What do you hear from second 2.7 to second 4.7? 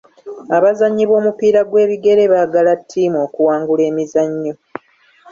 ttiimu okuwangula emizannyo.